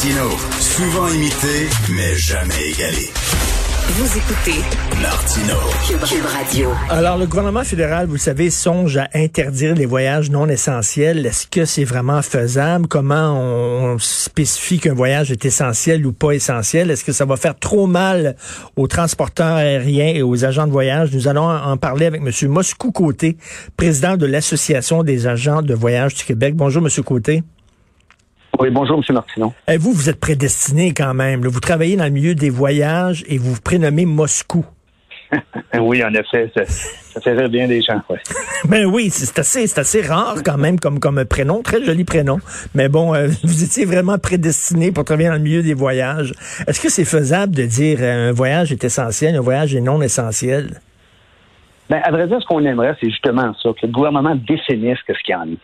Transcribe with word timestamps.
Martino, 0.00 0.30
souvent 0.60 1.08
imité, 1.08 1.68
mais 1.90 2.14
jamais 2.14 2.70
égalé. 2.70 3.10
Vous 3.88 4.16
écoutez 4.16 4.64
Martino. 5.02 5.56
Cube, 6.08 6.24
Radio. 6.24 6.70
Alors, 6.88 7.18
le 7.18 7.26
gouvernement 7.26 7.64
fédéral, 7.64 8.06
vous 8.06 8.14
le 8.14 8.18
savez, 8.18 8.48
songe 8.48 8.96
à 8.96 9.08
interdire 9.12 9.74
les 9.74 9.84
voyages 9.84 10.30
non 10.30 10.48
essentiels. 10.48 11.26
Est-ce 11.26 11.46
que 11.46 11.66
c'est 11.66 11.84
vraiment 11.84 12.22
faisable? 12.22 12.86
Comment 12.88 13.38
on 13.38 13.98
spécifie 13.98 14.78
qu'un 14.78 14.94
voyage 14.94 15.32
est 15.32 15.44
essentiel 15.44 16.06
ou 16.06 16.12
pas 16.12 16.30
essentiel? 16.30 16.90
Est-ce 16.90 17.04
que 17.04 17.12
ça 17.12 17.26
va 17.26 17.36
faire 17.36 17.58
trop 17.58 17.86
mal 17.86 18.36
aux 18.76 18.86
transporteurs 18.86 19.56
aériens 19.56 20.14
et 20.14 20.22
aux 20.22 20.46
agents 20.46 20.66
de 20.66 20.72
voyage? 20.72 21.12
Nous 21.12 21.28
allons 21.28 21.50
en 21.50 21.76
parler 21.76 22.06
avec 22.06 22.22
M. 22.22 22.48
Moscou 22.48 22.90
Côté, 22.90 23.36
président 23.76 24.16
de 24.16 24.24
l'Association 24.24 25.02
des 25.02 25.26
agents 25.26 25.60
de 25.60 25.74
voyage 25.74 26.14
du 26.14 26.24
Québec. 26.24 26.54
Bonjour, 26.56 26.82
M. 26.82 27.04
Côté. 27.04 27.42
Oui, 28.60 28.68
bonjour, 28.68 28.98
M. 28.98 29.14
Martineau. 29.14 29.54
Et 29.66 29.78
vous, 29.78 29.90
vous 29.90 30.10
êtes 30.10 30.20
prédestiné 30.20 30.92
quand 30.92 31.14
même. 31.14 31.46
Vous 31.46 31.60
travaillez 31.60 31.96
dans 31.96 32.04
le 32.04 32.10
milieu 32.10 32.34
des 32.34 32.50
voyages 32.50 33.24
et 33.26 33.38
vous 33.38 33.54
vous 33.54 33.60
prénommez 33.62 34.04
Moscou. 34.04 34.66
oui, 35.80 36.04
en 36.04 36.12
effet, 36.12 36.50
ça, 36.54 36.66
ça 36.66 37.20
fait 37.22 37.32
rire 37.32 37.48
bien 37.48 37.66
des 37.68 37.80
gens. 37.80 38.02
Ouais. 38.10 38.18
ben 38.68 38.84
oui, 38.84 39.08
c'est 39.08 39.38
assez, 39.38 39.66
c'est 39.66 39.80
assez 39.80 40.02
rare 40.02 40.42
quand 40.44 40.58
même 40.58 40.78
comme, 40.78 41.00
comme 41.00 41.24
prénom, 41.24 41.62
très 41.62 41.82
joli 41.82 42.04
prénom. 42.04 42.38
Mais 42.74 42.90
bon, 42.90 43.14
euh, 43.14 43.28
vous 43.44 43.64
étiez 43.64 43.86
vraiment 43.86 44.18
prédestiné 44.18 44.92
pour 44.92 45.06
travailler 45.06 45.28
dans 45.28 45.36
le 45.36 45.40
milieu 45.40 45.62
des 45.62 45.72
voyages. 45.72 46.34
Est-ce 46.66 46.82
que 46.82 46.90
c'est 46.90 47.06
faisable 47.06 47.54
de 47.54 47.64
dire 47.64 48.00
euh, 48.02 48.28
un 48.28 48.32
voyage 48.32 48.72
est 48.72 48.84
essentiel, 48.84 49.36
un 49.36 49.40
voyage 49.40 49.74
est 49.74 49.80
non 49.80 50.02
essentiel? 50.02 50.80
Ben, 51.88 52.02
à 52.04 52.10
vrai 52.10 52.26
dire, 52.28 52.40
ce 52.42 52.46
qu'on 52.46 52.62
aimerait, 52.66 52.94
c'est 53.00 53.08
justement 53.08 53.54
ça, 53.62 53.70
que 53.70 53.86
le 53.86 53.92
gouvernement 53.92 54.36
définisse 54.36 54.98
ce 55.08 55.12
qu'il 55.24 55.32
y 55.32 55.34
en 55.34 55.42
a. 55.42 55.56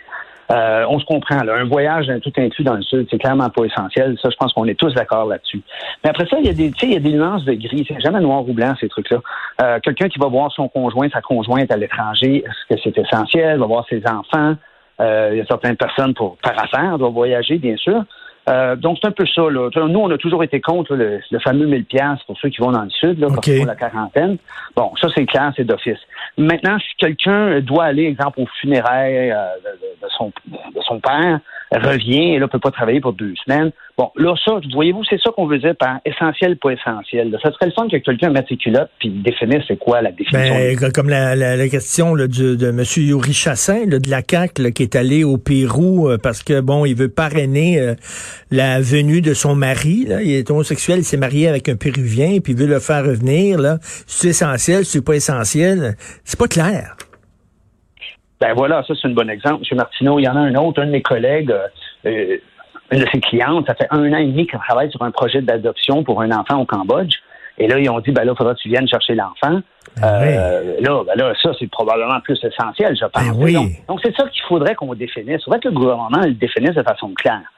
Euh, 0.50 0.84
on 0.88 0.98
se 0.98 1.04
comprend. 1.04 1.42
Là. 1.42 1.54
Un 1.56 1.64
voyage 1.64 2.10
tout 2.22 2.32
inclus 2.36 2.64
dans 2.64 2.74
le 2.74 2.82
sud, 2.82 3.06
c'est 3.10 3.18
clairement 3.18 3.50
pas 3.50 3.64
essentiel. 3.64 4.16
Ça, 4.22 4.28
je 4.30 4.36
pense 4.36 4.52
qu'on 4.52 4.66
est 4.66 4.78
tous 4.78 4.94
d'accord 4.94 5.26
là-dessus. 5.26 5.60
Mais 6.04 6.10
après 6.10 6.26
ça, 6.26 6.38
il 6.38 6.46
y 6.46 6.50
a 6.50 6.52
des, 6.52 6.72
il 6.82 6.92
y 6.92 6.96
a 6.96 7.00
des 7.00 7.12
nuances 7.12 7.44
de 7.44 7.54
gris. 7.54 7.84
C'est 7.88 8.00
jamais 8.00 8.20
noir 8.20 8.48
ou 8.48 8.52
blanc 8.52 8.74
ces 8.80 8.88
trucs-là. 8.88 9.18
Euh, 9.62 9.80
Quelqu'un 9.82 10.08
qui 10.08 10.18
va 10.18 10.28
voir 10.28 10.52
son 10.52 10.68
conjoint, 10.68 11.08
sa 11.10 11.20
conjointe 11.20 11.70
à 11.72 11.76
l'étranger, 11.76 12.44
est-ce 12.44 12.74
que 12.74 12.80
c'est 12.82 12.98
essentiel? 12.98 13.58
Va 13.58 13.66
voir 13.66 13.84
ses 13.88 14.02
enfants. 14.06 14.54
Euh, 15.00 15.30
il 15.32 15.38
y 15.38 15.40
a 15.40 15.46
certaines 15.46 15.76
personnes 15.76 16.14
pour 16.14 16.36
par 16.38 16.58
affaire 16.62 16.96
doivent 16.98 17.12
voyager, 17.12 17.58
bien 17.58 17.76
sûr. 17.76 18.02
Euh, 18.48 18.76
donc, 18.76 18.98
c'est 19.00 19.08
un 19.08 19.12
peu 19.12 19.26
ça. 19.26 19.42
Là. 19.50 19.70
Nous, 19.74 19.98
on 19.98 20.10
a 20.10 20.18
toujours 20.18 20.44
été 20.44 20.60
contre 20.60 20.94
le, 20.94 21.20
fameux 21.42 21.66
1000 21.66 21.84
pièces 21.84 22.22
pour 22.26 22.38
ceux 22.38 22.48
qui 22.48 22.60
vont 22.60 22.70
dans 22.70 22.82
le 22.82 22.90
sud, 22.90 23.18
là, 23.18 23.26
okay. 23.26 23.64
la 23.64 23.74
quarantaine. 23.74 24.38
Bon, 24.76 24.92
ça, 25.00 25.08
c'est 25.14 25.26
clair, 25.26 25.52
c'est 25.56 25.64
d'office. 25.64 25.98
Maintenant, 26.38 26.78
si 26.78 26.94
quelqu'un 26.98 27.60
doit 27.60 27.84
aller, 27.84 28.04
exemple, 28.04 28.40
au 28.40 28.46
funérailles 28.60 29.32
euh, 29.32 29.46
de, 30.02 30.08
son, 30.16 30.32
de 30.46 30.80
son 30.82 31.00
père, 31.00 31.40
revient 31.72 32.34
et 32.34 32.38
là, 32.38 32.48
peut 32.48 32.58
pas 32.58 32.70
travailler 32.70 33.00
pour 33.00 33.12
deux 33.12 33.34
semaines. 33.44 33.72
Bon, 33.98 34.10
là, 34.16 34.34
ça, 34.44 34.60
voyez-vous, 34.74 35.04
c'est 35.08 35.18
ça 35.20 35.30
qu'on 35.34 35.46
veut 35.46 35.58
dire 35.58 35.74
par 35.74 36.00
essentiel, 36.04 36.58
pas 36.58 36.70
essentiel. 36.70 37.34
Ça 37.42 37.50
serait 37.52 37.66
le 37.66 37.72
fun 37.72 37.88
que 37.88 37.96
quelqu'un 37.96 38.30
mette 38.30 38.46
ses 38.48 38.56
culottes 38.56 38.90
puis 38.98 39.08
définisse 39.08 39.62
c'est 39.66 39.78
quoi 39.78 40.02
la 40.02 40.12
définition. 40.12 40.54
Ben, 40.54 40.92
comme 40.92 41.08
la, 41.08 41.34
la, 41.34 41.68
question 41.68 42.14
là, 42.14 42.26
de 42.28 42.68
M. 42.68 42.82
Yuri 42.96 43.32
Chassin 43.32 43.86
de 43.86 43.98
la 44.10 44.20
CAQ 44.28 44.72
qui 44.72 44.82
est 44.82 44.96
allé 44.96 45.24
au 45.24 45.38
Pérou 45.38 46.08
euh, 46.08 46.18
parce 46.18 46.42
que, 46.42 46.60
bon, 46.60 46.84
il 46.84 46.94
veut 46.94 47.08
parrainer 47.08 47.80
euh, 47.80 47.94
la 48.50 48.80
venue 48.80 49.22
de 49.22 49.32
son 49.32 49.54
mari. 49.54 50.04
Là. 50.06 50.22
Il 50.22 50.32
est 50.32 50.50
homosexuel, 50.50 50.98
il 50.98 51.04
s'est 51.04 51.16
marié 51.16 51.48
avec 51.48 51.68
un 51.70 51.76
Péruvien 51.76 52.38
puis 52.40 52.52
il 52.52 52.58
veut 52.58 52.66
le 52.66 52.80
faire 52.80 53.04
revenir. 53.04 53.58
Là. 53.58 53.78
C'est 54.06 54.28
essentiel, 54.28 54.84
c'est 54.84 55.04
pas 55.04 55.14
essentiel. 55.14 55.96
C'est 56.24 56.38
pas 56.38 56.48
clair. 56.48 56.96
Ben 58.40 58.52
voilà, 58.54 58.82
ça 58.86 58.94
c'est 59.00 59.08
un 59.08 59.12
bon 59.12 59.30
exemple. 59.30 59.64
M. 59.70 59.76
Martineau, 59.76 60.18
il 60.18 60.24
y 60.24 60.28
en 60.28 60.36
a 60.36 60.40
un 60.40 60.54
autre, 60.56 60.82
un 60.82 60.86
de 60.86 60.90
mes 60.90 61.02
collègues, 61.02 61.50
euh, 61.50 61.66
euh, 62.06 62.36
une 62.92 63.00
de 63.00 63.06
ses 63.12 63.20
clientes, 63.20 63.66
ça 63.66 63.74
fait 63.74 63.88
un 63.90 64.12
an 64.12 64.18
et 64.18 64.26
demi 64.26 64.46
qu'elle 64.46 64.60
travaille 64.60 64.90
sur 64.90 65.02
un 65.02 65.10
projet 65.10 65.40
d'adoption 65.40 66.04
pour 66.04 66.20
un 66.22 66.30
enfant 66.30 66.60
au 66.60 66.64
Cambodge. 66.64 67.16
Et 67.58 67.66
là, 67.68 67.78
ils 67.78 67.88
ont 67.88 68.00
dit, 68.00 68.10
ben 68.10 68.24
là, 68.24 68.32
il 68.34 68.36
faudra 68.36 68.54
que 68.54 68.60
tu 68.60 68.68
viennes 68.68 68.86
chercher 68.86 69.14
l'enfant. 69.14 69.60
Ben 69.96 70.06
euh, 70.06 70.76
là, 70.80 71.02
ben 71.04 71.14
là, 71.16 71.32
ça, 71.42 71.52
c'est 71.58 71.70
probablement 71.70 72.20
plus 72.20 72.38
essentiel, 72.44 72.94
je 72.94 73.06
pense. 73.06 73.24
Ben 73.24 73.32
oui. 73.34 73.54
Donc, 73.88 74.00
c'est 74.04 74.14
ça 74.14 74.28
qu'il 74.28 74.42
faudrait 74.42 74.74
qu'on 74.74 74.94
définisse. 74.94 75.40
Il 75.40 75.44
faudrait 75.44 75.60
que 75.60 75.68
le 75.68 75.74
gouvernement 75.74 76.20
le 76.22 76.34
définisse 76.34 76.74
de 76.74 76.82
façon 76.82 77.12
claire. 77.14 77.50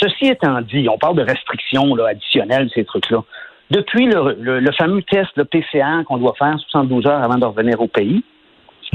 Ceci 0.00 0.26
étant 0.26 0.60
dit, 0.60 0.88
on 0.88 0.98
parle 0.98 1.16
de 1.16 1.22
restrictions 1.22 1.94
là, 1.94 2.08
additionnelles, 2.08 2.68
ces 2.74 2.84
trucs-là. 2.84 3.22
Depuis 3.70 4.06
le, 4.06 4.36
le, 4.40 4.72
fameux 4.72 5.02
test 5.02 5.30
de 5.36 5.42
PCR 5.44 6.04
qu'on 6.06 6.18
doit 6.18 6.34
faire 6.38 6.58
72 6.58 7.06
heures 7.06 7.22
avant 7.22 7.38
de 7.38 7.44
revenir 7.46 7.80
au 7.80 7.86
pays, 7.86 8.24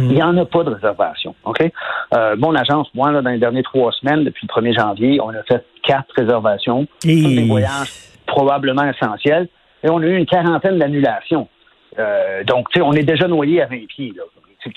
il 0.03 0.15
n'y 0.15 0.23
en 0.23 0.35
a 0.37 0.45
pas 0.45 0.63
de 0.63 0.71
réservation. 0.71 1.35
OK? 1.45 1.61
Euh, 2.13 2.35
bon, 2.35 2.51
l'agence, 2.51 2.87
moi, 2.93 3.11
là, 3.11 3.21
dans 3.21 3.29
les 3.29 3.39
dernières 3.39 3.63
trois 3.63 3.91
semaines, 3.91 4.23
depuis 4.23 4.47
le 4.47 4.61
1er 4.61 4.79
janvier, 4.79 5.19
on 5.21 5.29
a 5.29 5.43
fait 5.43 5.65
quatre 5.83 6.13
réservations. 6.15 6.87
Des 7.03 7.45
voyages 7.47 8.09
probablement 8.27 8.87
essentiels. 8.89 9.47
Et 9.83 9.89
on 9.89 9.97
a 9.99 10.05
eu 10.05 10.17
une 10.17 10.25
quarantaine 10.25 10.77
d'annulations. 10.77 11.47
Euh, 11.97 12.43
donc, 12.43 12.69
tu 12.69 12.79
sais, 12.79 12.85
on 12.85 12.93
est 12.93 13.03
déjà 13.03 13.27
noyé 13.27 13.61
à 13.61 13.65
20 13.65 13.87
pieds. 13.87 14.13
Là. 14.15 14.23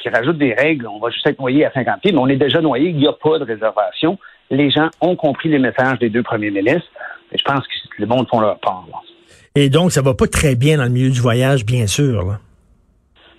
Qui 0.01 0.09
rajoute 0.09 0.39
des 0.39 0.55
règles, 0.55 0.87
on 0.87 1.01
va 1.01 1.11
juste 1.11 1.27
être 1.27 1.41
noyé 1.41 1.67
à 1.67 1.73
50 1.73 2.01
pieds, 2.01 2.13
mais 2.13 2.21
on 2.21 2.29
est 2.29 2.37
déjà 2.37 2.61
noyé, 2.61 2.91
il 2.91 2.97
n'y 2.97 3.09
a 3.09 3.13
pas 3.13 3.41
de 3.41 3.45
réservation. 3.45 4.17
Les 4.49 4.71
gens 4.71 4.89
ont 5.01 5.17
compris 5.17 5.49
les 5.49 5.59
messages 5.59 5.99
des 5.99 6.09
deux 6.09 6.23
premiers 6.23 6.53
ministres. 6.53 6.89
Et 7.33 7.39
je 7.39 7.43
pense 7.43 7.61
que 7.61 7.73
le 7.99 8.07
monde 8.07 8.29
font 8.29 8.41
leur 8.41 8.59
part. 8.61 8.87
Et 9.57 9.71
donc, 9.71 9.91
ça 9.91 10.01
va 10.01 10.15
pas 10.15 10.27
très 10.29 10.55
bien 10.55 10.77
dans 10.79 10.85
le 10.85 10.91
milieu 10.91 11.11
du 11.11 11.21
voyage, 11.21 11.67
bien 11.67 11.87
sûr. 11.87 12.25
Là. 12.25 12.39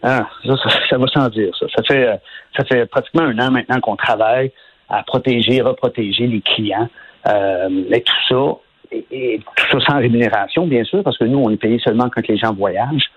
Ah, 0.03 0.27
ça, 0.45 0.55
ça, 0.89 0.97
va 0.97 1.07
sans 1.07 1.29
dire, 1.29 1.55
ça. 1.57 1.65
Ça 1.75 1.81
fait, 1.83 2.07
euh, 2.07 2.15
ça 2.57 2.65
fait 2.65 2.85
pratiquement 2.85 3.23
un 3.23 3.39
an 3.39 3.51
maintenant 3.51 3.79
qu'on 3.79 3.95
travaille 3.95 4.51
à 4.89 5.01
protéger, 5.03 5.61
reprotéger 5.61 6.27
les 6.27 6.41
clients. 6.41 6.89
Euh, 7.27 7.69
tout 7.69 8.13
ça, 8.27 8.97
et, 9.11 9.39
tout 9.55 9.79
ça 9.79 9.85
sans 9.87 9.99
rémunération, 9.99 10.67
bien 10.67 10.83
sûr, 10.83 11.03
parce 11.03 11.17
que 11.17 11.23
nous, 11.23 11.39
on 11.39 11.49
est 11.49 11.57
payé 11.57 11.79
seulement 11.79 12.09
quand 12.13 12.27
les 12.27 12.37
gens 12.37 12.53
voyagent. 12.53 13.09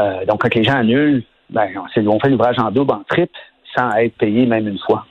Euh, 0.00 0.24
donc, 0.24 0.40
quand 0.40 0.54
les 0.54 0.64
gens 0.64 0.76
annulent, 0.76 1.22
ben, 1.50 1.68
on 1.76 2.18
fait 2.20 2.30
l'ouvrage 2.30 2.56
en 2.58 2.70
double, 2.70 2.92
en 2.92 3.02
triple, 3.08 3.38
sans 3.76 3.92
être 3.96 4.16
payé 4.16 4.46
même 4.46 4.66
une 4.66 4.78
fois. 4.78 5.04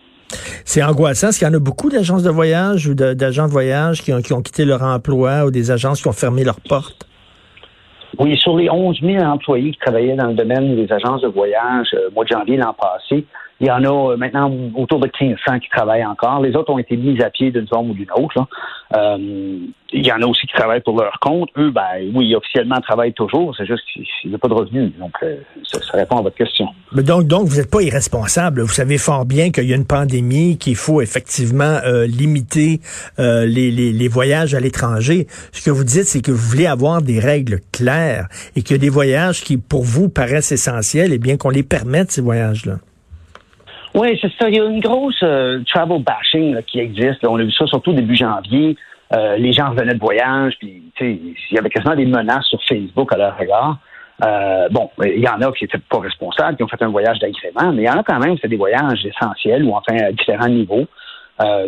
C'est 0.66 0.84
angoissant. 0.84 1.30
Est-ce 1.30 1.40
qu'il 1.40 1.48
y 1.48 1.52
en 1.52 1.54
a 1.54 1.60
beaucoup 1.60 1.90
d'agences 1.90 2.24
de 2.24 2.30
voyage 2.30 2.88
ou 2.88 2.96
d'agents 2.96 3.46
de 3.46 3.52
voyage 3.52 4.02
qui 4.02 4.14
ont, 4.14 4.22
qui 4.22 4.34
ont 4.34 4.42
quitté 4.42 4.66
leur 4.66 4.84
emploi 4.84 5.46
ou 5.46 5.52
des 5.52 5.72
agences 5.72 6.02
qui 6.02 6.08
ont 6.08 6.14
fermé 6.14 6.44
leurs 6.44 6.62
portes? 6.62 7.09
Oui, 8.18 8.38
sur 8.38 8.58
les 8.58 8.70
11 8.70 9.00
000 9.02 9.24
employés 9.24 9.72
qui 9.72 9.80
travaillaient 9.80 10.16
dans 10.16 10.28
le 10.28 10.34
domaine 10.34 10.76
des 10.76 10.92
agences 10.92 11.22
de 11.22 11.28
voyage 11.28 11.90
euh, 11.94 12.10
mois 12.14 12.24
de 12.24 12.30
janvier 12.30 12.58
l'an 12.58 12.74
passé, 12.74 13.26
il 13.60 13.68
y 13.68 13.72
en 13.72 13.84
a 13.84 14.12
euh, 14.12 14.18
maintenant 14.18 14.52
autour 14.76 15.00
de 15.00 15.10
1500 15.20 15.60
qui 15.60 15.70
travaillent 15.70 16.06
encore. 16.06 16.42
Les 16.42 16.56
autres 16.56 16.72
ont 16.72 16.80
été 16.80 16.96
mis 16.96 17.22
à 17.22 17.30
pied 17.30 17.52
d'une 17.52 17.68
forme 17.68 17.92
ou 17.92 17.94
d'une 17.94 18.12
autre. 18.12 18.48
Euh, 18.96 19.18
il 19.92 20.06
y 20.06 20.12
en 20.12 20.22
a 20.22 20.26
aussi 20.26 20.48
qui 20.48 20.54
travaillent 20.54 20.82
pour 20.82 21.00
leur 21.00 21.20
compte. 21.20 21.50
Eux, 21.58 21.72
ben 21.72 22.10
oui, 22.14 22.34
officiellement 22.36 22.80
travaillent 22.80 23.14
toujours. 23.14 23.54
C'est 23.58 23.66
juste 23.66 23.84
qu'il 23.92 24.30
n'y 24.30 24.36
a 24.36 24.38
pas 24.38 24.48
de 24.48 24.54
revenus. 24.54 24.94
Donc, 24.98 25.12
euh, 25.24 25.38
ça, 25.64 25.98
répond 25.98 26.18
à 26.18 26.22
votre 26.22 26.38
question. 26.38 26.68
Mais 26.94 27.04
donc, 27.04 27.28
donc, 27.28 27.48
vous 27.48 27.58
n'êtes 27.58 27.70
pas 27.70 27.82
irresponsable. 27.82 28.62
Vous 28.62 28.74
savez 28.74 28.98
fort 28.98 29.26
bien 29.26 29.52
qu'il 29.52 29.66
y 29.66 29.74
a 29.74 29.76
une 29.76 29.88
pandémie, 29.88 30.58
qu'il 30.58 30.76
faut 30.76 31.02
effectivement 31.02 31.80
limiter 32.08 32.80
les, 33.18 33.46
les, 33.46 33.92
les 33.92 34.08
voyages 34.08 34.54
à 34.54 34.60
l'étranger. 34.60 35.28
Ce 35.52 35.64
que 35.64 35.72
vous 35.72 35.84
dites, 35.84 36.06
c'est 36.06 36.22
que 36.22 36.32
vous 36.32 36.50
voulez 36.50 36.68
avoir 36.68 37.02
des 37.02 37.20
règles 37.20 37.60
claires 37.72 38.28
et 38.56 38.64
que 38.64 38.76
des 38.76 38.90
voyages 38.90 39.44
qui, 39.44 39.58
pour 39.58 39.84
vous, 39.84 40.10
paraissent 40.10 40.52
essentiels, 40.52 41.12
eh 41.14 41.20
bien 41.20 41.38
qu'on 41.38 41.50
les 41.50 41.64
permette, 41.64 42.12
ces 42.12 42.22
voyages-là. 42.22 42.78
Oui, 43.96 44.18
c'est 44.22 44.32
ça. 44.40 44.50
Il 44.50 44.56
y 44.56 44.60
a 44.60 44.66
une 44.66 44.80
grosse 44.80 45.22
euh, 45.24 45.64
travel 45.66 46.04
bashing 46.04 46.62
qui 46.64 46.80
existe. 46.80 47.26
On 47.26 47.38
a 47.40 47.44
vu 47.44 47.52
ça 47.52 47.66
surtout 47.66 47.94
début 47.94 48.16
janvier. 48.16 48.76
Euh, 49.14 49.38
les 49.38 49.52
gens 49.54 49.72
revenaient 49.72 49.96
de 49.96 50.00
voyage, 50.00 50.54
puis 50.60 50.84
il 51.02 51.36
y 51.52 51.58
avait 51.58 51.70
quasiment 51.70 51.96
des 51.96 52.06
menaces 52.06 52.46
sur 52.46 52.60
Facebook 52.64 53.12
à 53.12 53.18
leur 53.18 53.38
regard. 53.38 53.80
Euh, 54.24 54.68
bon, 54.70 54.92
il 55.04 55.20
y 55.20 55.28
en 55.28 55.42
a 55.42 55.52
qui 55.52 55.64
n'étaient 55.64 55.80
pas 55.90 56.00
responsables, 56.00 56.58
qui 56.58 56.64
ont 56.64 56.68
fait 56.68 56.82
un 56.84 56.90
voyage 56.90 57.18
d'agrément, 57.20 57.72
mais 57.74 57.84
il 57.84 57.86
y 57.86 57.90
en 57.90 57.98
a 57.98 58.04
quand 58.04 58.20
même 58.20 58.38
fait 58.38 58.48
des 58.48 58.58
voyages 58.58 59.04
essentiels 59.06 59.64
ou 59.64 59.74
enfin 59.74 59.96
à 59.98 60.12
différents 60.12 60.50
niveaux. 60.50 60.86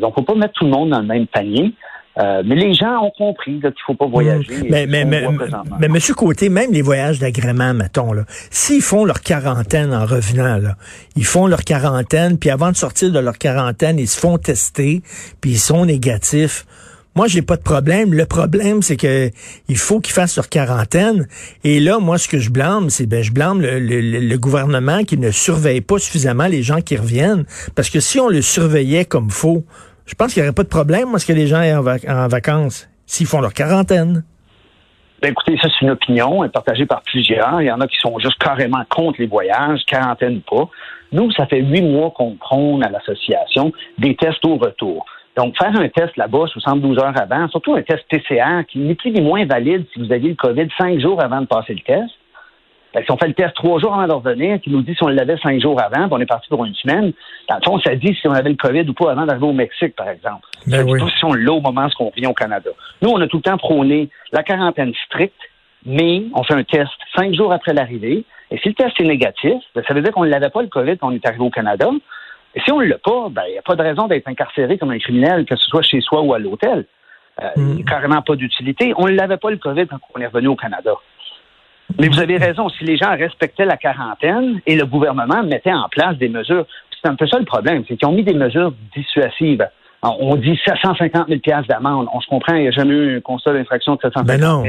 donc, 0.01 0.13
faut 0.13 0.21
pas 0.21 0.35
mettre 0.35 0.53
tout 0.53 0.65
le 0.65 0.71
monde 0.71 0.89
dans 0.89 0.99
le 0.99 1.07
même 1.07 1.25
panier. 1.25 1.73
Euh, 2.17 2.43
mais 2.45 2.55
les 2.55 2.73
gens 2.73 3.03
ont 3.03 3.11
compris 3.11 3.59
qu'il 3.59 3.67
ne 3.67 3.73
faut 3.85 3.93
pas 3.93 4.07
voyager. 4.07 4.53
Mmh. 4.53 4.67
Mais, 4.69 4.85
mais, 4.85 5.05
mais, 5.05 5.25
mais, 5.79 5.87
Monsieur 5.87 6.13
Côté, 6.13 6.49
même 6.49 6.73
les 6.73 6.81
voyages 6.81 7.19
d'agrément, 7.19 7.73
mettons, 7.73 8.11
là, 8.11 8.23
s'ils 8.49 8.81
font 8.81 9.05
leur 9.05 9.21
quarantaine 9.21 9.93
en 9.93 10.05
revenant, 10.05 10.57
là, 10.57 10.75
ils 11.15 11.25
font 11.25 11.47
leur 11.47 11.63
quarantaine, 11.63 12.37
puis 12.37 12.49
avant 12.49 12.71
de 12.71 12.75
sortir 12.75 13.11
de 13.11 13.19
leur 13.19 13.37
quarantaine, 13.37 13.97
ils 13.97 14.09
se 14.09 14.19
font 14.19 14.37
tester, 14.37 15.01
puis 15.39 15.51
ils 15.51 15.59
sont 15.59 15.85
négatifs. 15.85 16.65
Moi, 17.15 17.27
j'ai 17.27 17.41
pas 17.41 17.57
de 17.57 17.61
problème. 17.61 18.13
Le 18.13 18.25
problème, 18.25 18.81
c'est 18.81 18.95
que 18.95 19.29
il 19.67 19.77
faut 19.77 19.99
qu'ils 19.99 20.13
fassent 20.13 20.37
leur 20.37 20.47
quarantaine. 20.47 21.27
Et 21.65 21.81
là, 21.81 21.99
moi, 21.99 22.17
ce 22.17 22.29
que 22.29 22.39
je 22.39 22.49
blâme, 22.49 22.89
c'est 22.89 23.05
ben, 23.05 23.21
je 23.21 23.31
blâme 23.31 23.61
le, 23.61 23.79
le, 23.79 23.99
le, 24.01 24.37
gouvernement 24.37 25.03
qui 25.03 25.17
ne 25.17 25.29
surveille 25.29 25.81
pas 25.81 25.99
suffisamment 25.99 26.47
les 26.47 26.63
gens 26.63 26.79
qui 26.79 26.95
reviennent. 26.95 27.43
Parce 27.75 27.89
que 27.89 27.99
si 27.99 28.19
on 28.21 28.29
le 28.29 28.41
surveillait 28.41 29.03
comme 29.03 29.29
faut, 29.29 29.65
je 30.05 30.15
pense 30.15 30.33
qu'il 30.33 30.41
n'y 30.41 30.47
aurait 30.47 30.55
pas 30.55 30.63
de 30.63 30.69
problème 30.69 31.11
parce 31.11 31.25
que 31.25 31.33
les 31.33 31.47
gens 31.47 31.61
aient 31.61 31.75
en, 31.75 32.27
vacances 32.27 32.89
s'ils 33.05 33.27
font 33.27 33.41
leur 33.41 33.53
quarantaine. 33.53 34.23
Ben 35.21 35.31
écoutez, 35.31 35.57
ça 35.61 35.69
c'est 35.69 35.85
une 35.85 35.91
opinion 35.91 36.47
partagée 36.49 36.85
par 36.85 37.01
plusieurs. 37.03 37.61
Il 37.61 37.67
y 37.67 37.71
en 37.71 37.79
a 37.79 37.87
qui 37.87 37.97
sont 37.97 38.17
juste 38.19 38.39
carrément 38.39 38.83
contre 38.89 39.21
les 39.21 39.27
voyages, 39.27 39.81
quarantaine 39.85 40.37
ou 40.37 40.55
pas. 40.55 40.69
Nous, 41.11 41.31
ça 41.31 41.45
fait 41.45 41.61
huit 41.61 41.81
mois 41.81 42.11
qu'on 42.11 42.35
prône 42.35 42.83
à 42.83 42.89
l'association 42.89 43.71
des 43.97 44.15
tests 44.15 44.43
au 44.45 44.55
retour. 44.55 45.05
Donc, 45.37 45.55
faire 45.57 45.77
un 45.79 45.87
test 45.89 46.15
là-bas 46.17 46.47
72 46.47 46.99
heures 46.99 47.19
avant, 47.19 47.47
surtout 47.49 47.73
un 47.75 47.81
test 47.81 48.03
PCR 48.09 48.65
qui 48.67 48.79
n'est 48.79 48.95
plus 48.95 49.11
ni 49.11 49.21
moins 49.21 49.45
valide 49.45 49.85
si 49.93 49.99
vous 49.99 50.11
aviez 50.11 50.29
le 50.29 50.35
COVID 50.35 50.67
cinq 50.77 50.99
jours 50.99 51.21
avant 51.21 51.41
de 51.41 51.47
passer 51.47 51.73
le 51.73 51.81
test. 51.81 52.11
Si 52.93 53.11
on 53.11 53.17
fait 53.17 53.27
le 53.27 53.33
test 53.33 53.53
trois 53.55 53.79
jours 53.79 53.93
avant 53.93 54.07
de 54.07 54.13
revenir, 54.13 54.59
qui 54.59 54.69
nous 54.69 54.81
dit 54.81 54.93
si 54.93 55.03
on 55.03 55.07
l'avait 55.07 55.37
cinq 55.37 55.61
jours 55.61 55.79
avant, 55.81 56.07
puis 56.07 56.11
on 56.11 56.19
est 56.19 56.25
parti 56.25 56.49
pour 56.49 56.65
une 56.65 56.75
semaine, 56.75 57.13
dans 57.49 57.55
le 57.55 57.61
fond, 57.63 57.79
ça 57.79 57.95
dit 57.95 58.13
si 58.13 58.27
on 58.27 58.33
avait 58.33 58.49
le 58.49 58.55
COVID 58.55 58.81
ou 58.89 58.93
pas 58.93 59.11
avant 59.11 59.25
d'arriver 59.25 59.45
au 59.45 59.53
Mexique, 59.53 59.95
par 59.95 60.09
exemple. 60.09 60.45
Ben 60.67 60.83
oui. 60.87 60.99
Pas 60.99 61.09
si 61.09 61.25
on 61.25 61.33
l'a 61.33 61.53
au 61.53 61.61
moment 61.61 61.87
où 61.99 62.03
on 62.03 62.11
vient 62.15 62.29
au 62.29 62.33
Canada. 62.33 62.69
Nous, 63.01 63.09
on 63.09 63.21
a 63.21 63.27
tout 63.27 63.37
le 63.37 63.43
temps 63.43 63.57
prôné 63.57 64.09
la 64.33 64.43
quarantaine 64.43 64.93
stricte, 65.05 65.39
mais 65.85 66.23
on 66.35 66.43
fait 66.43 66.53
un 66.53 66.63
test 66.63 66.91
cinq 67.15 67.33
jours 67.33 67.53
après 67.53 67.73
l'arrivée. 67.73 68.25
Et 68.51 68.57
si 68.57 68.69
le 68.69 68.73
test 68.73 68.99
est 68.99 69.05
négatif, 69.05 69.63
ben, 69.73 69.83
ça 69.87 69.93
veut 69.93 70.01
dire 70.01 70.11
qu'on 70.11 70.25
ne 70.25 70.29
l'avait 70.29 70.49
pas 70.49 70.61
le 70.61 70.67
COVID 70.67 70.97
quand 70.97 71.07
on 71.07 71.15
est 71.15 71.25
arrivé 71.25 71.43
au 71.43 71.49
Canada. 71.49 71.89
Et 72.53 72.59
si 72.59 72.71
on 72.71 72.81
ne 72.81 72.85
l'a 72.85 72.97
pas, 72.97 73.29
ben, 73.29 73.43
il 73.47 73.53
n'y 73.53 73.57
a 73.57 73.61
pas 73.61 73.75
de 73.75 73.81
raison 73.81 74.07
d'être 74.07 74.27
incarcéré 74.27 74.77
comme 74.77 74.91
un 74.91 74.99
criminel, 74.99 75.45
que 75.45 75.55
ce 75.55 75.65
soit 75.67 75.81
chez 75.81 76.01
soi 76.01 76.21
ou 76.21 76.33
à 76.33 76.39
l'hôtel. 76.39 76.85
Euh, 77.41 77.77
a 77.79 77.89
carrément 77.89 78.21
pas 78.21 78.35
d'utilité. 78.35 78.93
On 78.97 79.07
ne 79.07 79.13
l'avait 79.13 79.37
pas 79.37 79.49
le 79.49 79.57
COVID 79.57 79.87
quand 79.87 79.99
on 80.13 80.19
est 80.19 80.27
revenu 80.27 80.49
au 80.49 80.55
Canada. 80.57 80.91
Mais 81.99 82.07
vous 82.07 82.19
avez 82.19 82.37
raison, 82.37 82.69
si 82.69 82.83
les 82.83 82.97
gens 82.97 83.15
respectaient 83.15 83.65
la 83.65 83.77
quarantaine 83.77 84.61
et 84.65 84.75
le 84.75 84.85
gouvernement 84.85 85.43
mettait 85.43 85.73
en 85.73 85.87
place 85.89 86.17
des 86.17 86.29
mesures, 86.29 86.65
c'est 87.01 87.09
un 87.09 87.15
peu 87.15 87.27
ça 87.27 87.39
le 87.39 87.45
problème, 87.45 87.83
c'est 87.87 87.97
qu'ils 87.97 88.07
ont 88.07 88.13
mis 88.13 88.23
des 88.23 88.33
mesures 88.33 88.73
dissuasives. 88.95 89.67
On 90.03 90.35
dit 90.35 90.59
750 90.65 91.27
000 91.27 91.39
d'amende. 91.69 92.07
On 92.11 92.19
se 92.21 92.27
comprend, 92.27 92.55
il 92.55 92.63
n'y 92.63 92.67
a 92.67 92.71
jamais 92.71 92.93
eu 92.93 93.17
un 93.17 93.21
constat 93.21 93.53
d'infraction 93.53 93.95
de 93.95 94.01
750 94.01 94.27
000. 94.27 94.39
Ben 94.39 94.43
non. 94.43 94.63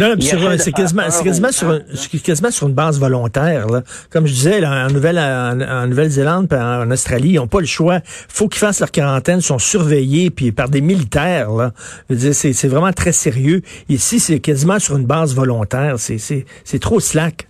non 0.00 0.16
c'est 0.58 0.72
quasiment, 0.72 1.04
quasiment, 1.22 1.52
sur, 1.52 1.78
quasiment 2.24 2.50
sur 2.50 2.66
une 2.66 2.74
base 2.74 2.98
volontaire. 2.98 3.68
Là. 3.68 3.82
Comme 4.10 4.26
je 4.26 4.32
disais, 4.32 4.60
là, 4.60 4.86
en 4.86 4.92
Nouvelle, 4.92 5.20
en, 5.20 5.86
Nouvelle-Zélande, 5.86 6.52
en 6.52 6.90
Australie, 6.90 7.30
ils 7.30 7.36
n'ont 7.36 7.46
pas 7.46 7.60
le 7.60 7.66
choix. 7.66 8.00
faut 8.04 8.48
qu'ils 8.48 8.58
fassent 8.58 8.80
leur 8.80 8.90
quarantaine, 8.90 9.38
ils 9.38 9.42
sont 9.42 9.60
surveillés 9.60 10.30
puis 10.30 10.50
par 10.50 10.68
des 10.68 10.80
militaires. 10.80 11.48
C'est 12.10 12.68
vraiment 12.68 12.92
très 12.92 13.12
sérieux. 13.12 13.62
Ici, 13.88 14.18
c'est 14.18 14.40
quasiment 14.40 14.80
sur 14.80 14.96
une 14.96 15.06
base 15.06 15.36
volontaire. 15.36 15.94
C'est 15.98 16.78
trop 16.80 16.98
slack. 16.98 17.46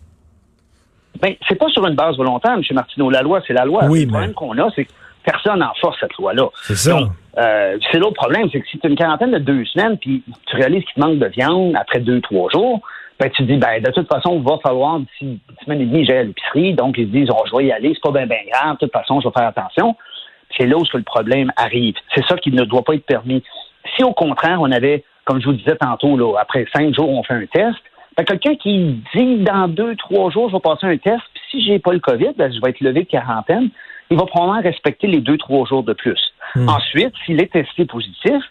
Ben, 1.23 1.35
c'est 1.49 1.55
pas 1.55 1.69
sur 1.69 1.87
une 1.87 1.95
base 1.95 2.17
volontaire, 2.19 2.53
M. 2.53 2.63
Martineau. 2.73 3.09
La 3.09 3.23
loi, 3.23 3.41
c'est 3.47 3.55
la 3.55 3.65
loi. 3.65 3.85
Oui, 3.87 4.05
le 4.05 4.09
problème 4.09 4.35
qu'on 4.35 4.59
a, 4.59 4.69
c'est 4.75 4.85
que 4.85 4.93
personne 5.25 5.61
n'enforce 5.61 5.97
cette 6.01 6.15
loi-là. 6.19 6.49
C'est 6.65 6.77
ça. 6.77 6.99
Euh, 7.39 7.79
c'est 7.91 7.99
l'autre 7.99 8.15
problème, 8.15 8.49
c'est 8.53 8.61
que 8.61 8.69
si 8.69 8.79
tu 8.79 8.87
as 8.87 8.91
une 8.91 8.97
quarantaine 8.97 9.31
de 9.31 9.39
deux 9.39 9.65
semaines, 9.65 9.97
puis 9.99 10.23
tu 10.47 10.57
réalises 10.57 10.85
qu'il 10.85 10.95
te 10.95 11.01
manque 11.01 11.19
de 11.19 11.27
viande 11.27 11.75
après 11.77 12.01
deux, 12.01 12.21
trois 12.21 12.51
jours, 12.51 12.81
ben, 13.19 13.31
tu 13.31 13.45
te 13.45 13.53
dis, 13.53 13.57
ben, 13.57 13.81
de 13.81 13.91
toute 13.91 14.09
façon, 14.09 14.37
il 14.37 14.43
va 14.43 14.59
falloir, 14.63 14.99
d'ici 14.99 15.23
une 15.23 15.39
semaine 15.65 15.81
et 15.81 15.87
demie, 15.87 16.05
j'ai 16.05 16.17
à 16.17 16.23
l'épicerie. 16.25 16.75
Donc, 16.75 16.99
ils 16.99 17.07
se 17.07 17.13
disent, 17.13 17.29
oh, 17.31 17.43
je 17.51 17.57
vais 17.57 17.67
y 17.67 17.73
aller, 17.73 17.93
c'est 17.95 18.03
pas 18.03 18.11
bien, 18.11 18.27
bien 18.27 18.43
grave. 18.51 18.75
De 18.75 18.79
toute 18.87 18.93
façon, 18.93 19.21
je 19.21 19.29
vais 19.29 19.33
faire 19.33 19.49
attention. 19.49 19.97
C'est 20.57 20.67
là 20.67 20.77
où 20.77 20.85
le 20.93 21.03
problème 21.03 21.53
arrive. 21.57 21.95
C'est 22.15 22.25
ça 22.27 22.37
qui 22.37 22.51
ne 22.51 22.65
doit 22.65 22.83
pas 22.83 22.95
être 22.95 23.07
permis. 23.07 23.43
Si, 23.97 24.05
au 24.05 24.13
contraire, 24.13 24.61
on 24.61 24.71
avait, 24.71 25.05
comme 25.25 25.41
je 25.41 25.47
vous 25.47 25.53
disais 25.53 25.77
tantôt, 25.77 26.17
là, 26.17 26.37
après 26.39 26.67
cinq 26.75 26.95
jours, 26.95 27.09
on 27.09 27.23
fait 27.23 27.35
un 27.35 27.47
test, 27.47 27.79
ben, 28.17 28.25
quelqu'un 28.25 28.57
qui 28.57 29.01
dit, 29.15 29.37
dans 29.39 29.69
deux, 29.69 29.97
trois 29.97 30.31
jours, 30.31 30.49
je 30.51 30.57
vais 30.57 30.61
passer 30.61 30.87
un 30.87 30.99
test, 30.99 31.23
puis 31.33 31.43
si 31.51 31.65
j'ai 31.65 31.79
pas 31.79 31.93
le 31.93 32.01
COVID, 32.01 32.33
ben, 32.37 32.53
je 32.53 32.61
vais 32.61 32.71
être 32.71 32.81
levé 32.81 33.01
de 33.01 33.09
quarantaine, 33.09 33.71
il 34.13 34.19
va 34.19 34.27
probablement 34.27 34.63
respecter 34.63 35.07
les 35.07 35.21
deux, 35.21 35.39
trois 35.39 35.67
jours 35.67 35.83
de 35.83 35.95
plus. 35.95 36.21
Hmm. 36.55 36.69
Ensuite, 36.69 37.15
s'il 37.25 37.41
est 37.41 37.53
testé 37.53 37.87
positif, 37.87 38.43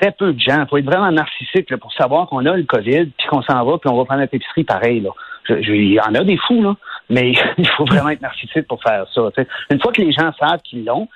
très 0.00 0.12
peu 0.12 0.32
de 0.32 0.40
gens. 0.40 0.62
Il 0.62 0.68
faut 0.68 0.76
être 0.76 0.84
vraiment 0.84 1.10
narcissique 1.10 1.74
pour 1.76 1.92
savoir 1.92 2.28
qu'on 2.28 2.44
a 2.46 2.56
le 2.56 2.64
COVID, 2.64 3.06
puis 3.06 3.26
qu'on 3.28 3.42
s'en 3.42 3.64
va, 3.64 3.78
puis 3.78 3.90
on 3.90 3.96
va 3.96 4.04
prendre 4.04 4.20
notre 4.20 4.34
épicerie 4.34 4.64
pareil. 4.64 5.00
Là. 5.00 5.10
il 5.48 5.92
y 5.92 6.00
en 6.00 6.14
a 6.14 6.22
des 6.22 6.36
fous, 6.36 6.62
là, 6.62 6.76
mais 7.10 7.32
il 7.58 7.68
faut 7.68 7.84
vraiment 7.84 8.10
être 8.10 8.20
narcissique 8.20 8.66
pour 8.68 8.82
faire 8.82 9.06
ça. 9.12 9.22
Une 9.70 9.80
fois 9.80 9.92
que 9.92 10.02
les 10.02 10.12
gens 10.12 10.32
savent 10.38 10.60
qu'ils 10.62 10.84
l'ont, 10.84 11.08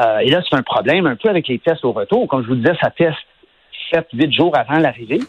euh, 0.00 0.18
et 0.18 0.30
là, 0.30 0.40
c'est 0.48 0.56
un 0.56 0.62
problème 0.62 1.06
un 1.06 1.16
peu 1.16 1.28
avec 1.28 1.48
les 1.48 1.58
tests 1.58 1.84
au 1.84 1.92
retour. 1.92 2.28
Comme 2.28 2.42
je 2.42 2.48
vous 2.48 2.54
disais, 2.54 2.76
ça 2.80 2.90
teste 2.90 3.18
7, 3.92 4.06
8 4.12 4.32
jours 4.32 4.56
avant 4.56 4.78
l'arrivée. 4.78 5.20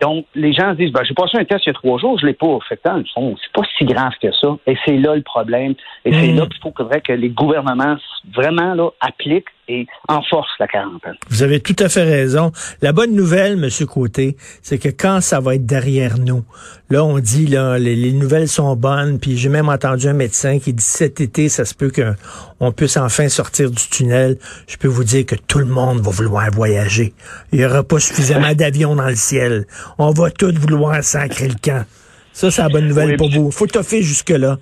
Donc, 0.00 0.26
les 0.34 0.52
gens 0.52 0.72
se 0.72 0.76
disent, 0.76 0.92
ben, 0.92 1.02
j'ai 1.04 1.14
passé 1.14 1.38
un 1.38 1.44
test 1.44 1.64
il 1.66 1.68
y 1.68 1.70
a 1.70 1.74
trois 1.74 1.98
jours, 1.98 2.18
je 2.18 2.26
l'ai 2.26 2.34
pas. 2.34 2.58
Fait 2.68 2.76
que, 2.76 2.82
c'est 2.84 3.52
pas 3.52 3.62
si 3.76 3.84
grave 3.84 4.12
que 4.20 4.32
ça. 4.32 4.56
Et 4.66 4.76
c'est 4.84 4.96
là 4.96 5.14
le 5.14 5.22
problème. 5.22 5.74
Et 6.04 6.12
c'est 6.12 6.32
hmm. 6.32 6.36
là 6.36 6.46
qu'il 6.46 6.60
faut 6.62 6.70
que, 6.70 6.82
que 7.00 7.12
les 7.12 7.30
gouvernements 7.30 7.96
vraiment 8.34 8.74
là, 8.74 8.90
appliquent 9.00 9.48
et 9.68 9.86
enforcent 10.08 10.58
la 10.58 10.66
quarantaine. 10.66 11.16
Vous 11.28 11.42
avez 11.42 11.60
tout 11.60 11.76
à 11.78 11.88
fait 11.88 12.04
raison. 12.04 12.52
La 12.82 12.92
bonne 12.92 13.14
nouvelle, 13.14 13.56
Monsieur 13.56 13.86
Côté, 13.86 14.36
c'est 14.62 14.78
que 14.78 14.88
quand 14.88 15.20
ça 15.20 15.40
va 15.40 15.54
être 15.54 15.66
derrière 15.66 16.18
nous, 16.18 16.44
là, 16.90 17.04
on 17.04 17.18
dit, 17.18 17.46
là, 17.46 17.78
les, 17.78 18.12
nouvelles 18.12 18.48
sont 18.48 18.76
bonnes, 18.76 19.18
puis 19.18 19.36
j'ai 19.36 19.48
même 19.48 19.68
entendu 19.68 20.08
un 20.08 20.12
médecin 20.12 20.58
qui 20.58 20.72
dit 20.72 20.84
cet 20.84 21.20
été, 21.20 21.48
ça 21.48 21.64
se 21.64 21.74
peut 21.74 21.90
qu'on 21.90 22.72
puisse 22.72 22.96
enfin 22.96 23.28
sortir 23.28 23.70
du 23.70 23.88
tunnel. 23.88 24.38
Je 24.66 24.76
peux 24.76 24.88
vous 24.88 25.04
dire 25.04 25.26
que 25.26 25.34
tout 25.34 25.58
le 25.58 25.66
monde 25.66 26.00
va 26.00 26.10
vouloir 26.10 26.50
voyager. 26.50 27.12
Il 27.52 27.60
y 27.60 27.64
aura 27.64 27.82
pas 27.82 27.98
suffisamment 27.98 28.52
d'avions 28.54 28.94
dans 28.94 29.08
le 29.08 29.16
ciel. 29.16 29.66
On 29.98 30.10
va 30.10 30.30
tous 30.30 30.54
vouloir 30.54 31.02
sacrer 31.02 31.48
le 31.48 31.56
camp. 31.62 31.84
Ça, 32.32 32.50
c'est 32.50 32.62
la 32.62 32.68
bonne 32.68 32.86
nouvelle 32.86 33.16
pour 33.16 33.30
vous. 33.30 33.50
Faut 33.50 33.66
toffer 33.66 34.02
jusque-là 34.02 34.58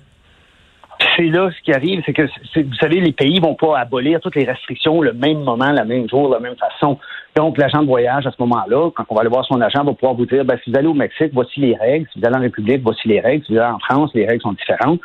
c'est 1.15 1.23
là 1.23 1.49
ce 1.51 1.61
qui 1.61 1.73
arrive, 1.73 2.01
c'est 2.05 2.13
que 2.13 2.23
vous 2.23 2.75
savez, 2.79 2.99
les 2.99 3.11
pays 3.11 3.39
vont 3.39 3.55
pas 3.55 3.77
abolir 3.79 4.19
toutes 4.19 4.35
les 4.35 4.45
restrictions 4.45 5.01
le 5.01 5.13
même 5.13 5.43
moment, 5.43 5.71
le 5.71 5.85
même 5.85 6.09
jour, 6.09 6.29
la 6.29 6.39
même 6.39 6.55
façon. 6.55 6.97
Donc, 7.35 7.57
l'agent 7.57 7.81
de 7.81 7.87
voyage 7.87 8.25
à 8.25 8.31
ce 8.31 8.37
moment-là, 8.39 8.91
quand 8.95 9.03
on 9.09 9.15
va 9.15 9.21
aller 9.21 9.29
voir 9.29 9.45
son 9.45 9.59
agent, 9.61 9.83
va 9.83 9.93
pouvoir 9.93 10.13
vous 10.13 10.25
dire 10.25 10.45
ben, 10.45 10.57
si 10.63 10.71
vous 10.71 10.77
allez 10.77 10.87
au 10.87 10.93
Mexique, 10.93 11.31
voici 11.33 11.59
les 11.59 11.75
règles. 11.75 12.07
Si 12.13 12.19
vous 12.19 12.25
allez 12.25 12.37
en 12.37 12.41
République, 12.41 12.81
voici 12.83 13.07
les 13.07 13.19
règles. 13.19 13.45
Si 13.45 13.53
vous 13.53 13.59
allez 13.59 13.73
en 13.73 13.79
France, 13.79 14.11
les 14.13 14.25
règles 14.25 14.41
sont 14.41 14.53
différentes. 14.53 14.99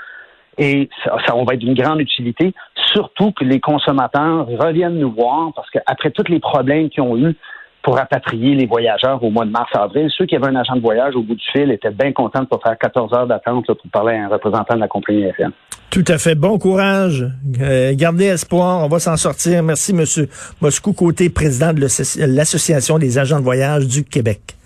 Et 0.58 0.88
ça, 1.04 1.16
ça 1.26 1.36
on 1.36 1.44
va 1.44 1.54
être 1.54 1.60
d'une 1.60 1.74
grande 1.74 2.00
utilité, 2.00 2.52
surtout 2.92 3.32
que 3.32 3.44
les 3.44 3.60
consommateurs 3.60 4.46
reviennent 4.46 4.98
nous 4.98 5.12
voir 5.12 5.52
parce 5.54 5.70
qu'après 5.70 6.10
tous 6.10 6.30
les 6.30 6.40
problèmes 6.40 6.90
qu'ils 6.90 7.02
ont 7.02 7.16
eus 7.16 7.34
pour 7.82 7.96
rapatrier 7.96 8.54
les 8.54 8.66
voyageurs 8.66 9.22
au 9.22 9.30
mois 9.30 9.44
de 9.44 9.50
mars-avril. 9.50 10.08
Ceux 10.16 10.26
qui 10.26 10.36
avaient 10.36 10.48
un 10.48 10.56
agent 10.56 10.76
de 10.76 10.80
voyage 10.80 11.16
au 11.16 11.22
bout 11.22 11.34
du 11.34 11.44
fil 11.52 11.70
étaient 11.70 11.90
bien 11.90 12.12
contents 12.12 12.42
de 12.42 12.46
pas 12.46 12.58
faire 12.62 12.78
14 12.78 13.12
heures 13.14 13.26
d'attente 13.26 13.66
pour 13.66 13.90
parler 13.90 14.16
à 14.16 14.24
un 14.24 14.28
représentant 14.28 14.74
de 14.74 14.80
la 14.80 14.88
compagnie 14.88 15.24
aérienne. 15.24 15.52
Tout 15.90 16.04
à 16.06 16.18
fait. 16.18 16.34
Bon 16.34 16.58
courage. 16.58 17.26
Euh, 17.60 17.92
gardez 17.96 18.26
espoir. 18.26 18.84
On 18.84 18.88
va 18.88 18.98
s'en 19.00 19.16
sortir. 19.16 19.62
Merci, 19.62 19.92
Monsieur 19.92 20.28
Moscou 20.60 20.92
Côté, 20.92 21.30
président 21.30 21.72
de 21.72 21.80
l'Association 21.80 22.98
des 22.98 23.18
agents 23.18 23.38
de 23.38 23.44
voyage 23.44 23.88
du 23.88 24.04
Québec. 24.04 24.56